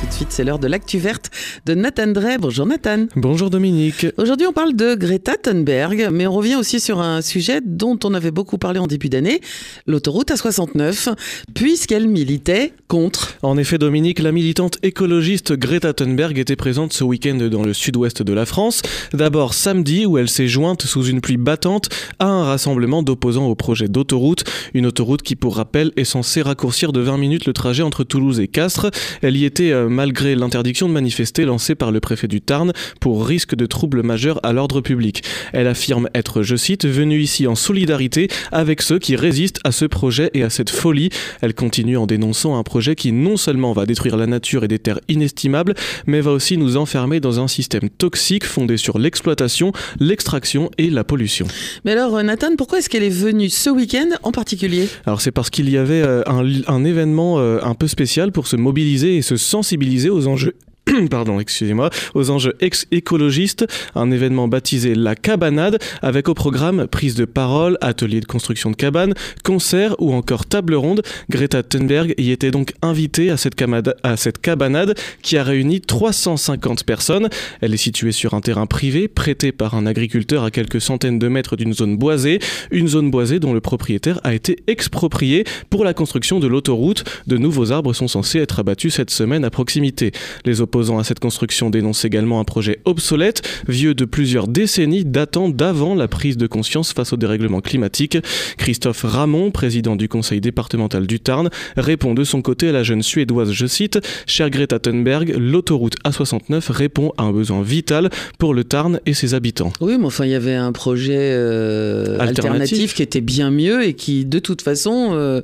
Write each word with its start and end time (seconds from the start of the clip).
Tout 0.00 0.06
de 0.06 0.12
suite, 0.12 0.28
c'est 0.30 0.44
l'heure 0.44 0.60
de 0.60 0.68
l'actu 0.68 0.98
verte 0.98 1.32
de 1.66 1.74
Nathan 1.74 2.06
Drey. 2.06 2.38
Bonjour 2.38 2.66
Nathan. 2.66 3.06
Bonjour 3.16 3.50
Dominique. 3.50 4.06
Aujourd'hui, 4.16 4.46
on 4.46 4.52
parle 4.52 4.76
de 4.76 4.94
Greta 4.94 5.36
Thunberg, 5.36 6.10
mais 6.12 6.28
on 6.28 6.32
revient 6.32 6.54
aussi 6.54 6.78
sur 6.78 7.00
un 7.00 7.20
sujet 7.20 7.60
dont 7.64 7.98
on 8.04 8.14
avait 8.14 8.30
beaucoup 8.30 8.58
parlé 8.58 8.78
en 8.78 8.86
début 8.86 9.08
d'année, 9.08 9.40
l'autoroute 9.88 10.30
A69, 10.30 11.16
puisqu'elle 11.52 12.06
militait 12.06 12.74
contre. 12.86 13.38
En 13.42 13.58
effet, 13.58 13.76
Dominique, 13.76 14.20
la 14.20 14.30
militante 14.30 14.78
écologiste 14.84 15.54
Greta 15.54 15.92
Thunberg 15.92 16.38
était 16.38 16.54
présente 16.54 16.92
ce 16.92 17.02
week-end 17.02 17.48
dans 17.50 17.64
le 17.64 17.74
sud-ouest 17.74 18.22
de 18.22 18.32
la 18.32 18.46
France. 18.46 18.82
D'abord 19.12 19.52
samedi, 19.52 20.06
où 20.06 20.16
elle 20.16 20.28
s'est 20.28 20.48
jointe 20.48 20.82
sous 20.82 21.06
une 21.06 21.20
pluie 21.20 21.38
battante 21.38 21.88
à 22.20 22.26
un 22.26 22.44
rassemblement 22.44 23.02
d'opposants 23.02 23.46
au 23.46 23.56
projet 23.56 23.88
d'autoroute. 23.88 24.44
Une 24.74 24.86
autoroute 24.86 25.22
qui, 25.22 25.34
pour 25.34 25.56
rappel, 25.56 25.90
est 25.96 26.04
censée 26.04 26.40
raccourcir 26.40 26.92
de 26.92 27.00
20 27.00 27.18
minutes 27.18 27.46
le 27.46 27.52
trajet 27.52 27.82
entre 27.82 28.04
Toulouse 28.04 28.38
et 28.38 28.46
Castres. 28.46 28.90
Elle 29.22 29.36
y 29.36 29.44
était 29.44 29.72
euh, 29.72 29.87
malgré 29.88 30.34
l'interdiction 30.34 30.88
de 30.88 30.92
manifester 30.92 31.44
lancée 31.44 31.74
par 31.74 31.92
le 31.92 32.00
préfet 32.00 32.28
du 32.28 32.40
Tarn 32.40 32.72
pour 33.00 33.26
risque 33.26 33.54
de 33.54 33.66
troubles 33.66 34.02
majeurs 34.02 34.40
à 34.42 34.52
l'ordre 34.52 34.80
public. 34.80 35.22
Elle 35.52 35.66
affirme 35.66 36.08
être, 36.14 36.42
je 36.42 36.56
cite, 36.56 36.86
venue 36.86 37.20
ici 37.20 37.46
en 37.46 37.54
solidarité 37.54 38.28
avec 38.52 38.82
ceux 38.82 38.98
qui 38.98 39.16
résistent 39.16 39.60
à 39.64 39.72
ce 39.72 39.84
projet 39.84 40.30
et 40.34 40.42
à 40.42 40.50
cette 40.50 40.70
folie. 40.70 41.10
Elle 41.40 41.54
continue 41.54 41.96
en 41.96 42.06
dénonçant 42.06 42.58
un 42.58 42.62
projet 42.62 42.94
qui 42.94 43.12
non 43.12 43.36
seulement 43.36 43.72
va 43.72 43.86
détruire 43.86 44.16
la 44.16 44.26
nature 44.26 44.64
et 44.64 44.68
des 44.68 44.78
terres 44.78 45.00
inestimables, 45.08 45.74
mais 46.06 46.20
va 46.20 46.32
aussi 46.32 46.58
nous 46.58 46.76
enfermer 46.76 47.20
dans 47.20 47.40
un 47.40 47.48
système 47.48 47.88
toxique 47.88 48.44
fondé 48.44 48.76
sur 48.76 48.98
l'exploitation, 48.98 49.72
l'extraction 50.00 50.70
et 50.78 50.90
la 50.90 51.04
pollution. 51.04 51.46
Mais 51.84 51.92
alors, 51.92 52.16
euh, 52.16 52.22
Nathan, 52.22 52.56
pourquoi 52.56 52.78
est-ce 52.78 52.88
qu'elle 52.88 53.04
est 53.04 53.08
venue 53.08 53.48
ce 53.48 53.70
week-end 53.70 54.08
en 54.22 54.32
particulier? 54.32 54.88
Alors, 55.06 55.20
c'est 55.20 55.32
parce 55.32 55.50
qu'il 55.50 55.70
y 55.70 55.76
avait 55.76 56.02
euh, 56.02 56.22
un, 56.26 56.44
un 56.66 56.84
événement 56.84 57.38
euh, 57.38 57.58
un 57.62 57.74
peu 57.74 57.86
spécial 57.86 58.32
pour 58.32 58.46
se 58.46 58.56
mobiliser 58.56 59.16
et 59.16 59.22
se 59.22 59.36
sensibiliser 59.36 59.77
aux 60.10 60.26
enjeux 60.26 60.54
pardon, 61.10 61.40
excusez-moi, 61.40 61.90
aux 62.14 62.30
enjeux 62.30 62.56
écologistes, 62.90 63.66
un 63.94 64.10
événement 64.10 64.48
baptisé 64.48 64.94
La 64.94 65.14
Cabanade, 65.14 65.78
avec 66.02 66.28
au 66.28 66.34
programme 66.34 66.86
prise 66.86 67.14
de 67.14 67.24
parole, 67.24 67.76
atelier 67.80 68.20
de 68.20 68.26
construction 68.26 68.70
de 68.70 68.76
cabanes, 68.76 69.14
concert 69.44 69.94
ou 69.98 70.12
encore 70.12 70.46
table 70.46 70.74
ronde. 70.74 71.02
Greta 71.30 71.62
Thunberg 71.62 72.14
y 72.18 72.30
était 72.30 72.50
donc 72.50 72.72
invitée 72.82 73.30
à 73.30 73.36
cette, 73.36 73.54
à 74.02 74.16
cette 74.16 74.38
cabanade 74.40 74.94
qui 75.22 75.36
a 75.36 75.42
réuni 75.42 75.80
350 75.80 76.84
personnes. 76.84 77.28
Elle 77.60 77.74
est 77.74 77.78
située 77.78 78.12
sur 78.12 78.34
un 78.34 78.40
terrain 78.40 78.66
privé, 78.66 79.08
prêté 79.08 79.52
par 79.52 79.74
un 79.74 79.86
agriculteur 79.86 80.44
à 80.44 80.50
quelques 80.50 80.80
centaines 80.80 81.18
de 81.18 81.28
mètres 81.28 81.56
d'une 81.56 81.74
zone 81.74 81.96
boisée, 81.96 82.38
une 82.70 82.88
zone 82.88 83.10
boisée 83.10 83.40
dont 83.40 83.52
le 83.52 83.60
propriétaire 83.60 84.20
a 84.24 84.34
été 84.34 84.58
exproprié 84.66 85.44
pour 85.70 85.84
la 85.84 85.94
construction 85.94 86.40
de 86.40 86.46
l'autoroute. 86.46 87.04
De 87.26 87.36
nouveaux 87.36 87.72
arbres 87.72 87.92
sont 87.92 88.08
censés 88.08 88.38
être 88.38 88.60
abattus 88.60 88.94
cette 88.94 89.10
semaine 89.10 89.44
à 89.44 89.50
proximité. 89.50 90.12
Les 90.44 90.60
à 90.78 91.04
cette 91.04 91.20
construction 91.20 91.70
dénoncent 91.70 92.04
également 92.04 92.40
un 92.40 92.44
projet 92.44 92.80
obsolète, 92.84 93.42
vieux 93.68 93.94
de 93.94 94.04
plusieurs 94.04 94.48
décennies, 94.48 95.04
datant 95.04 95.48
d'avant 95.48 95.94
la 95.94 96.08
prise 96.08 96.36
de 96.36 96.46
conscience 96.46 96.92
face 96.92 97.12
au 97.12 97.16
dérèglement 97.16 97.60
climatique. 97.60 98.18
Christophe 98.56 99.02
Ramon, 99.02 99.50
président 99.50 99.96
du 99.96 100.08
conseil 100.08 100.40
départemental 100.40 101.06
du 101.06 101.20
Tarn, 101.20 101.50
répond 101.76 102.14
de 102.14 102.24
son 102.24 102.42
côté 102.42 102.68
à 102.68 102.72
la 102.72 102.82
jeune 102.82 103.02
suédoise, 103.02 103.52
je 103.52 103.66
cite, 103.66 103.98
Cher 104.26 104.50
Greta 104.50 104.78
Thunberg, 104.78 105.34
l'autoroute 105.38 105.94
A69 106.04 106.70
répond 106.70 107.12
à 107.16 107.24
un 107.24 107.32
besoin 107.32 107.62
vital 107.62 108.10
pour 108.38 108.54
le 108.54 108.64
Tarn 108.64 109.00
et 109.06 109.14
ses 109.14 109.34
habitants. 109.34 109.72
Oui, 109.80 109.96
mais 109.98 110.06
enfin, 110.06 110.24
il 110.24 110.30
y 110.30 110.34
avait 110.34 110.54
un 110.54 110.72
projet 110.72 111.16
euh, 111.18 112.18
alternatif. 112.18 112.94
qui 112.94 113.02
était 113.02 113.20
bien 113.20 113.50
mieux 113.50 113.84
et 113.84 113.94
qui, 113.94 114.24
de 114.24 114.38
toute 114.38 114.62
façon, 114.62 115.10
euh, 115.12 115.40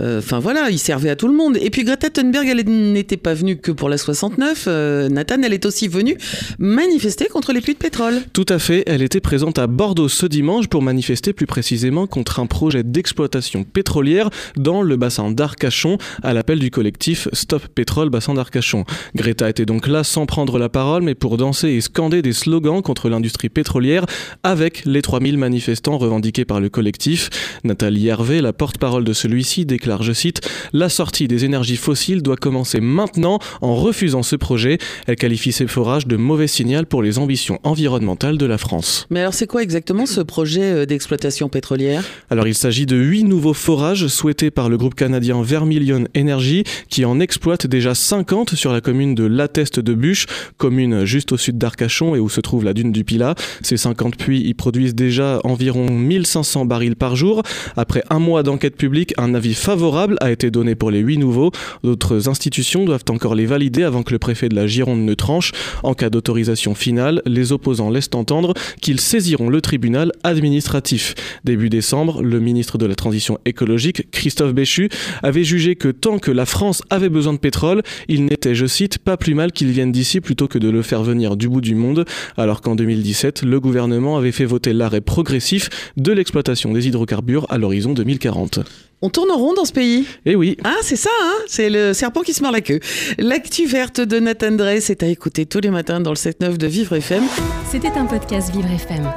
euh, 0.00 0.18
enfin 0.18 0.38
voilà, 0.38 0.70
il 0.70 0.78
servait 0.78 1.10
à 1.10 1.16
tout 1.16 1.28
le 1.28 1.34
monde. 1.34 1.56
Et 1.60 1.70
puis 1.70 1.84
Greta 1.84 2.10
Thunberg, 2.10 2.48
elle 2.48 2.64
n'était 2.64 3.16
pas 3.16 3.34
venue 3.34 3.56
que 3.56 3.72
pour 3.72 3.88
la 3.88 3.98
69. 3.98 4.51
Euh, 4.66 5.08
Nathan, 5.08 5.42
elle 5.42 5.52
est 5.52 5.66
aussi 5.66 5.88
venue 5.88 6.16
manifester 6.58 7.26
contre 7.26 7.52
les 7.52 7.60
puits 7.60 7.74
de 7.74 7.78
pétrole. 7.78 8.22
Tout 8.32 8.46
à 8.48 8.58
fait. 8.58 8.84
Elle 8.86 9.02
était 9.02 9.20
présente 9.20 9.58
à 9.58 9.66
Bordeaux 9.66 10.08
ce 10.08 10.26
dimanche 10.26 10.68
pour 10.68 10.82
manifester 10.82 11.32
plus 11.32 11.46
précisément 11.46 12.06
contre 12.06 12.40
un 12.40 12.46
projet 12.46 12.82
d'exploitation 12.82 13.64
pétrolière 13.64 14.30
dans 14.56 14.82
le 14.82 14.96
bassin 14.96 15.30
d'Arcachon 15.30 15.98
à 16.22 16.32
l'appel 16.32 16.58
du 16.58 16.70
collectif 16.70 17.28
Stop 17.32 17.66
Pétrole 17.68 18.10
Bassin 18.10 18.34
d'Arcachon. 18.34 18.84
Greta 19.14 19.48
était 19.48 19.66
donc 19.66 19.86
là 19.86 20.04
sans 20.04 20.26
prendre 20.26 20.58
la 20.58 20.68
parole, 20.68 21.02
mais 21.02 21.14
pour 21.14 21.36
danser 21.36 21.68
et 21.68 21.80
scander 21.80 22.22
des 22.22 22.32
slogans 22.32 22.82
contre 22.82 23.08
l'industrie 23.08 23.48
pétrolière 23.48 24.06
avec 24.42 24.84
les 24.84 25.02
3000 25.02 25.38
manifestants 25.38 25.98
revendiqués 25.98 26.44
par 26.44 26.60
le 26.60 26.68
collectif. 26.68 27.30
Nathalie 27.64 28.08
Hervé, 28.08 28.40
la 28.40 28.52
porte-parole 28.52 29.04
de 29.04 29.12
celui-ci, 29.12 29.66
déclare, 29.66 30.02
je 30.02 30.12
cite, 30.12 30.40
La 30.72 30.88
sortie 30.88 31.28
des 31.28 31.44
énergies 31.44 31.76
fossiles 31.76 32.22
doit 32.22 32.36
commencer 32.36 32.80
maintenant 32.80 33.38
en 33.60 33.74
refusant 33.74 34.22
ce 34.22 34.36
projet. 34.42 34.76
Elle 35.06 35.16
qualifie 35.16 35.52
ces 35.52 35.66
forages 35.66 36.06
de 36.06 36.16
mauvais 36.16 36.46
signal 36.46 36.86
pour 36.86 37.02
les 37.02 37.18
ambitions 37.18 37.58
environnementales 37.62 38.36
de 38.36 38.46
la 38.46 38.58
France. 38.58 39.06
Mais 39.10 39.20
alors 39.20 39.34
c'est 39.34 39.46
quoi 39.46 39.62
exactement 39.62 40.06
ce 40.06 40.20
projet 40.20 40.62
euh, 40.62 40.86
d'exploitation 40.86 41.48
pétrolière? 41.48 42.04
Alors 42.30 42.46
il 42.46 42.54
s'agit 42.54 42.86
de 42.86 42.96
huit 42.96 43.24
nouveaux 43.24 43.54
forages 43.54 44.06
souhaités 44.08 44.50
par 44.50 44.68
le 44.68 44.76
groupe 44.76 44.94
canadien 44.94 45.42
Vermilion 45.42 46.04
Energy 46.16 46.64
qui 46.88 47.04
en 47.04 47.20
exploite 47.20 47.66
déjà 47.66 47.94
50 47.94 48.54
sur 48.54 48.72
la 48.72 48.80
commune 48.80 49.14
de 49.14 49.24
Lateste 49.24 49.80
de 49.80 49.94
Bûche, 49.94 50.26
commune 50.56 51.04
juste 51.04 51.32
au 51.32 51.36
sud 51.36 51.58
d'Arcachon 51.58 52.14
et 52.14 52.18
où 52.18 52.28
se 52.28 52.40
trouve 52.40 52.64
la 52.64 52.74
dune 52.74 52.92
du 52.92 53.04
Pilat. 53.04 53.34
Ces 53.62 53.76
50 53.76 54.16
puits 54.16 54.40
y 54.40 54.54
produisent 54.54 54.94
déjà 54.94 55.40
environ 55.44 55.90
1500 55.90 56.66
barils 56.66 56.96
par 56.96 57.16
jour. 57.16 57.42
Après 57.76 58.02
un 58.10 58.18
mois 58.18 58.42
d'enquête 58.42 58.76
publique, 58.76 59.14
un 59.18 59.34
avis 59.34 59.54
favorable 59.54 59.72
favorable 59.82 60.16
a 60.20 60.30
été 60.30 60.50
donné 60.50 60.74
pour 60.74 60.90
les 60.90 61.00
huit 61.00 61.16
nouveaux. 61.16 61.50
D'autres 61.82 62.28
institutions 62.28 62.84
doivent 62.84 63.04
encore 63.08 63.34
les 63.34 63.46
valider 63.46 63.84
avant 63.84 64.02
que 64.02 64.12
le 64.12 64.18
préfet 64.22 64.48
de 64.48 64.54
la 64.54 64.66
Gironde 64.66 65.04
ne 65.04 65.14
tranche. 65.14 65.52
En 65.82 65.94
cas 65.94 66.08
d'autorisation 66.08 66.74
finale, 66.74 67.20
les 67.26 67.52
opposants 67.52 67.90
laissent 67.90 68.14
entendre 68.14 68.54
qu'ils 68.80 69.00
saisiront 69.00 69.50
le 69.50 69.60
tribunal 69.60 70.12
administratif. 70.22 71.14
Début 71.44 71.68
décembre, 71.68 72.22
le 72.22 72.40
ministre 72.40 72.78
de 72.78 72.86
la 72.86 72.94
Transition 72.94 73.38
écologique, 73.44 74.10
Christophe 74.12 74.54
Béchu, 74.54 74.88
avait 75.22 75.44
jugé 75.44 75.74
que 75.74 75.88
tant 75.88 76.18
que 76.18 76.30
la 76.30 76.46
France 76.46 76.82
avait 76.88 77.08
besoin 77.08 77.32
de 77.32 77.38
pétrole, 77.38 77.82
il 78.08 78.24
n'était, 78.24 78.54
je 78.54 78.66
cite, 78.66 78.98
pas 78.98 79.16
plus 79.16 79.34
mal 79.34 79.50
qu'il 79.52 79.70
vienne 79.70 79.92
d'ici 79.92 80.20
plutôt 80.20 80.46
que 80.46 80.58
de 80.58 80.70
le 80.70 80.82
faire 80.82 81.02
venir 81.02 81.36
du 81.36 81.48
bout 81.48 81.60
du 81.60 81.74
monde, 81.74 82.04
alors 82.36 82.60
qu'en 82.60 82.76
2017, 82.76 83.42
le 83.42 83.58
gouvernement 83.58 84.16
avait 84.16 84.32
fait 84.32 84.44
voter 84.44 84.72
l'arrêt 84.72 85.00
progressif 85.00 85.68
de 85.96 86.12
l'exploitation 86.12 86.72
des 86.72 86.86
hydrocarbures 86.86 87.46
à 87.50 87.58
l'horizon 87.58 87.92
2040. 87.92 88.60
On 89.04 89.10
tourne 89.10 89.32
en 89.32 89.36
rond 89.36 89.52
dans 89.52 89.64
ce 89.64 89.72
pays. 89.72 90.06
Eh 90.26 90.36
oui. 90.36 90.56
Ah, 90.62 90.76
c'est 90.82 90.96
ça, 90.96 91.10
hein 91.22 91.34
c'est 91.48 91.68
le 91.68 91.92
serpent 91.92 92.20
qui 92.22 92.32
se 92.32 92.42
mord 92.42 92.52
la 92.52 92.60
queue. 92.60 92.78
L'actu 93.18 93.66
verte 93.66 94.00
de 94.00 94.20
Nathan 94.20 94.52
Drey, 94.52 94.80
c'est 94.80 95.02
à 95.02 95.06
écouter 95.06 95.44
tous 95.44 95.60
les 95.60 95.70
matins 95.70 96.00
dans 96.00 96.10
le 96.10 96.16
7-9 96.16 96.56
de 96.56 96.66
Vivre 96.68 96.94
FM. 96.94 97.24
C'était 97.68 97.88
un 97.88 98.06
podcast 98.06 98.54
Vivre 98.54 98.70
FM. 98.70 99.10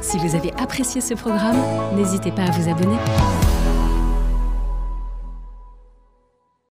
Si 0.00 0.16
vous 0.16 0.34
avez 0.34 0.52
apprécié 0.58 1.02
ce 1.02 1.12
programme, 1.12 1.58
n'hésitez 1.96 2.30
pas 2.30 2.44
à 2.44 2.50
vous 2.50 2.70
abonner. 2.70 2.96